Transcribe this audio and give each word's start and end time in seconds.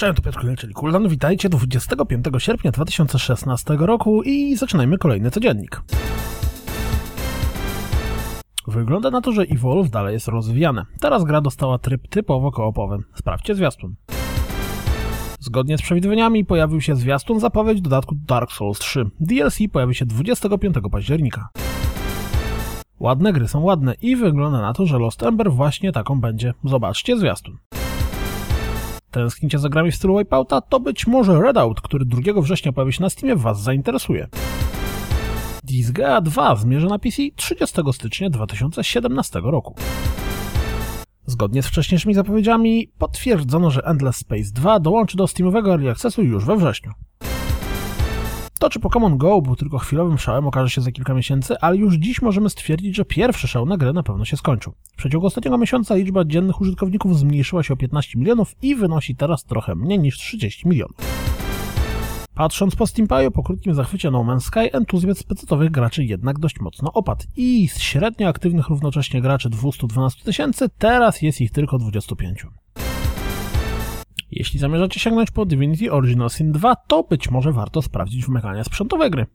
Cześć, 0.00 0.16
to 0.16 0.22
Piotr 0.22 0.56
czyli 0.56 0.74
Kuldan. 0.74 1.08
Witajcie 1.08 1.48
25 1.48 2.26
sierpnia 2.38 2.70
2016 2.70 3.76
roku 3.78 4.22
i 4.22 4.56
zaczynajmy 4.56 4.98
kolejny 4.98 5.30
codziennik. 5.30 5.82
Wygląda 8.66 9.10
na 9.10 9.20
to, 9.20 9.32
że 9.32 9.42
Evolve 9.42 9.90
dalej 9.90 10.12
jest 10.14 10.28
rozwijane. 10.28 10.86
Teraz 11.00 11.24
gra 11.24 11.40
dostała 11.40 11.78
tryb 11.78 12.08
typowo 12.08 12.52
koopowy. 12.52 12.98
Sprawdźcie 13.14 13.54
zwiastun. 13.54 13.94
Zgodnie 15.40 15.78
z 15.78 15.82
przewidywaniami 15.82 16.44
pojawił 16.44 16.80
się 16.80 16.96
zwiastun 16.96 17.40
zapowiedź 17.40 17.80
dodatku 17.80 18.14
Dark 18.26 18.52
Souls 18.52 18.78
3. 18.78 19.10
DLC 19.20 19.58
pojawi 19.72 19.94
się 19.94 20.06
25 20.06 20.76
października. 20.92 21.48
Ładne 23.00 23.32
gry 23.32 23.48
są 23.48 23.60
ładne 23.60 23.94
i 23.94 24.16
wygląda 24.16 24.60
na 24.60 24.72
to, 24.72 24.86
że 24.86 24.98
Lost 24.98 25.22
Ember 25.22 25.52
właśnie 25.52 25.92
taką 25.92 26.20
będzie. 26.20 26.54
Zobaczcie 26.64 27.16
zwiastun. 27.16 27.58
Tęsknicie 29.10 29.58
za 29.58 29.68
grami 29.68 29.90
w 29.90 29.94
stylu 29.94 30.18
Wipeouta? 30.18 30.60
To 30.60 30.80
być 30.80 31.06
może 31.06 31.40
Redout, 31.40 31.80
który 31.80 32.04
2 32.04 32.42
września 32.42 32.72
pojawi 32.72 32.92
się 32.92 33.02
na 33.02 33.10
Steamie, 33.10 33.36
Was 33.36 33.62
zainteresuje. 33.62 34.28
Disgaea 35.64 36.20
2 36.20 36.56
zmierza 36.56 36.88
na 36.88 36.98
PC 36.98 37.22
30 37.36 37.76
stycznia 37.92 38.30
2017 38.30 39.40
roku. 39.44 39.74
Zgodnie 41.26 41.62
z 41.62 41.66
wcześniejszymi 41.66 42.14
zapowiedziami 42.14 42.90
potwierdzono, 42.98 43.70
że 43.70 43.84
Endless 43.84 44.16
Space 44.16 44.50
2 44.54 44.80
dołączy 44.80 45.16
do 45.16 45.26
Steamowego 45.26 45.70
Early 45.70 45.90
Accessu 45.90 46.22
już 46.22 46.44
we 46.44 46.56
wrześniu. 46.56 46.92
To, 48.60 48.70
czy 48.70 48.80
Pokémon 48.80 49.16
Go 49.16 49.42
był 49.42 49.56
tylko 49.56 49.78
chwilowym 49.78 50.18
szałem, 50.18 50.46
okaże 50.46 50.70
się 50.70 50.80
za 50.80 50.92
kilka 50.92 51.14
miesięcy, 51.14 51.58
ale 51.60 51.76
już 51.76 51.94
dziś 51.94 52.22
możemy 52.22 52.50
stwierdzić, 52.50 52.96
że 52.96 53.04
pierwszy 53.04 53.48
szał 53.48 53.66
na 53.66 53.76
grę 53.76 53.92
na 53.92 54.02
pewno 54.02 54.24
się 54.24 54.36
skończył. 54.36 54.72
W 54.92 54.96
przeciągu 54.96 55.26
ostatniego 55.26 55.58
miesiąca 55.58 55.94
liczba 55.94 56.24
dziennych 56.24 56.60
użytkowników 56.60 57.18
zmniejszyła 57.18 57.62
się 57.62 57.74
o 57.74 57.76
15 57.76 58.18
milionów 58.18 58.54
i 58.62 58.74
wynosi 58.74 59.16
teraz 59.16 59.44
trochę 59.44 59.74
mniej 59.74 59.98
niż 59.98 60.18
30 60.18 60.68
milionów. 60.68 60.96
Patrząc 62.34 62.76
po 62.76 62.86
Steampaju, 62.86 63.30
po 63.30 63.42
krótkim 63.42 63.74
zachwycie 63.74 64.10
No 64.10 64.24
Man's 64.24 64.40
Sky, 64.40 64.72
entuzjazm 64.72 65.24
pecetowych 65.28 65.70
graczy 65.70 66.04
jednak 66.04 66.38
dość 66.38 66.60
mocno 66.60 66.92
opadł 66.92 67.24
i 67.36 67.68
z 67.68 67.78
średnio 67.78 68.28
aktywnych 68.28 68.68
równocześnie 68.68 69.20
graczy 69.20 69.50
212 69.50 70.24
tysięcy, 70.24 70.68
teraz 70.78 71.22
jest 71.22 71.40
ich 71.40 71.50
tylko 71.50 71.78
25. 71.78 72.46
Jeśli 74.32 74.60
zamierzacie 74.60 75.00
sięgnąć 75.00 75.30
po 75.30 75.46
Divinity 75.46 75.92
Original 75.92 76.30
Sin 76.30 76.52
2, 76.52 76.76
to 76.76 77.02
być 77.02 77.30
może 77.30 77.52
warto 77.52 77.82
sprawdzić 77.82 78.26
wymagania 78.26 78.64
sprzętowe 78.64 79.10
gry. 79.10 79.26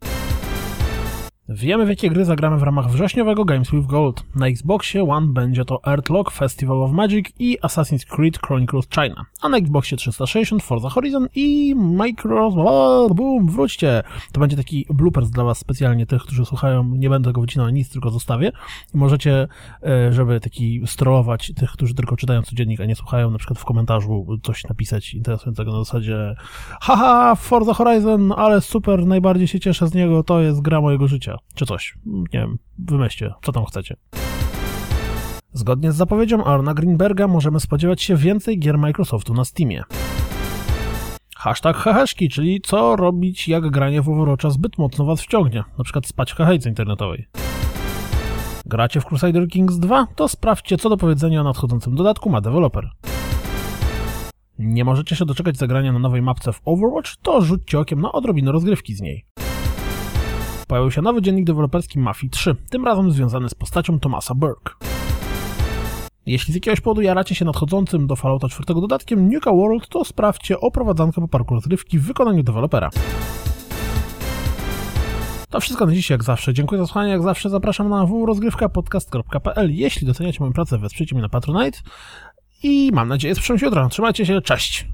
Wiemy 1.49 1.85
w 1.85 1.89
jakie 1.89 2.09
gry 2.09 2.25
zagramy 2.25 2.57
w 2.57 2.63
ramach 2.63 2.89
wrześniowego 2.91 3.45
Games 3.45 3.71
with 3.71 3.87
Gold. 3.87 4.23
Na 4.35 4.47
Xboxie 4.47 5.03
One 5.03 5.27
będzie 5.27 5.65
to 5.65 5.79
Earthlock 5.85 6.31
Festival 6.31 6.83
of 6.83 6.91
Magic 6.91 7.25
i 7.39 7.57
Assassin's 7.63 8.05
Creed 8.05 8.39
Chronicles 8.39 8.87
China, 8.89 9.25
a 9.41 9.49
na 9.49 9.57
Xboxie 9.57 9.97
360 9.97 10.63
Forza 10.63 10.89
Horizon 10.89 11.27
i 11.35 11.75
Micro... 11.75 12.51
Boom, 13.15 13.47
wróćcie! 13.47 14.03
To 14.31 14.39
będzie 14.39 14.57
taki 14.57 14.85
bloopers 14.89 15.29
dla 15.29 15.43
was 15.43 15.57
specjalnie 15.57 16.05
tych, 16.05 16.21
którzy 16.21 16.45
słuchają, 16.45 16.83
nie 16.83 17.09
będę 17.09 17.29
tego 17.29 17.41
wycinał 17.41 17.69
nic, 17.69 17.89
tylko 17.89 18.09
zostawię. 18.09 18.51
Możecie, 18.93 19.47
e, 19.83 20.13
żeby 20.13 20.39
taki 20.39 20.81
strollować 20.85 21.53
tych, 21.55 21.71
którzy 21.71 21.93
tylko 21.93 22.15
czytają 22.15 22.41
codziennik, 22.41 22.81
a 22.81 22.85
nie 22.85 22.95
słuchają, 22.95 23.31
na 23.31 23.37
przykład 23.37 23.59
w 23.59 23.65
komentarzu 23.65 24.39
coś 24.43 24.63
napisać 24.63 25.13
interesującego 25.13 25.71
na 25.71 25.79
zasadzie 25.79 26.35
haha, 26.81 27.35
Forza 27.35 27.73
Horizon, 27.73 28.33
ale 28.37 28.61
super, 28.61 29.05
najbardziej 29.05 29.47
się 29.47 29.59
cieszę 29.59 29.87
z 29.87 29.93
niego, 29.93 30.23
to 30.23 30.41
jest 30.41 30.61
gra 30.61 30.81
mojego 30.81 31.07
życia 31.07 31.34
czy 31.55 31.65
coś. 31.65 31.97
Nie 32.05 32.39
wiem, 32.39 32.57
wymyślcie, 32.77 33.33
co 33.41 33.51
tam 33.51 33.65
chcecie. 33.65 33.95
Zgodnie 35.53 35.91
z 35.91 35.95
zapowiedzią 35.95 36.43
Arna 36.43 36.73
Greenberga 36.73 37.27
możemy 37.27 37.59
spodziewać 37.59 38.01
się 38.01 38.15
więcej 38.15 38.59
gier 38.59 38.77
Microsoftu 38.77 39.33
na 39.33 39.45
Steamie. 39.45 39.83
Hashtag 41.37 41.77
heheszki, 41.77 42.29
czyli 42.29 42.61
co 42.61 42.95
robić, 42.95 43.47
jak 43.47 43.69
granie 43.69 44.01
w 44.01 44.09
Overwatcha 44.09 44.49
zbyt 44.49 44.77
mocno 44.77 45.05
was 45.05 45.21
wciągnie, 45.21 45.63
przykład 45.83 46.07
spać 46.07 46.31
w 46.31 46.35
hehejce 46.35 46.69
internetowej. 46.69 47.27
Gracie 48.65 49.01
w 49.01 49.05
Crusader 49.05 49.47
Kings 49.47 49.79
2? 49.79 50.07
To 50.15 50.27
sprawdźcie, 50.27 50.77
co 50.77 50.89
do 50.89 50.97
powiedzenia 50.97 51.41
o 51.41 51.43
nadchodzącym 51.43 51.95
dodatku 51.95 52.29
ma 52.29 52.41
deweloper. 52.41 52.89
Nie 54.59 54.85
możecie 54.85 55.15
się 55.15 55.25
doczekać 55.25 55.57
zagrania 55.57 55.93
na 55.93 55.99
nowej 55.99 56.21
mapce 56.21 56.53
w 56.53 56.61
Overwatch? 56.65 57.15
To 57.21 57.41
rzućcie 57.41 57.79
okiem 57.79 58.01
na 58.01 58.11
odrobinę 58.11 58.51
rozgrywki 58.51 58.95
z 58.95 59.01
niej 59.01 59.25
pojawił 60.67 60.91
się 60.91 61.01
nowy 61.01 61.21
dziennik 61.21 61.45
deweloperski 61.45 61.99
Mafii 61.99 62.29
3, 62.29 62.55
tym 62.69 62.85
razem 62.85 63.11
związany 63.11 63.49
z 63.49 63.53
postacią 63.53 63.99
Thomasa 63.99 64.35
Burke. 64.35 64.73
Jeśli 66.25 66.51
z 66.51 66.55
jakiegoś 66.55 66.81
powodu 66.81 67.01
jaracie 67.01 67.35
się 67.35 67.45
nadchodzącym 67.45 68.07
do 68.07 68.15
Fallouta 68.15 68.49
4 68.49 68.81
dodatkiem 68.81 69.29
Nuka 69.29 69.51
World, 69.51 69.87
to 69.89 70.05
sprawdźcie 70.05 70.59
oprowadzankę 70.59 71.21
po 71.21 71.27
parku 71.27 71.55
rozgrywki 71.55 71.99
w 71.99 72.05
wykonaniu 72.05 72.43
dewelopera. 72.43 72.89
To 75.49 75.59
wszystko 75.59 75.85
na 75.85 75.93
dziś 75.93 76.09
jak 76.09 76.23
zawsze. 76.23 76.53
Dziękuję 76.53 76.81
za 76.81 76.87
słuchanie, 76.87 77.11
jak 77.11 77.23
zawsze 77.23 77.49
zapraszam 77.49 77.89
na 77.89 78.05
www.rozgrywkapodcast.pl 78.05 79.71
Jeśli 79.71 80.07
doceniacie 80.07 80.37
moją 80.39 80.53
pracę, 80.53 80.77
wesprzyjcie 80.77 81.15
mnie 81.15 81.21
na 81.21 81.29
Patronite 81.29 81.79
i 82.63 82.91
mam 82.93 83.07
nadzieję, 83.07 83.35
że 83.35 83.65
jutro. 83.65 83.89
Trzymajcie 83.89 84.25
się, 84.25 84.41
cześć! 84.41 84.87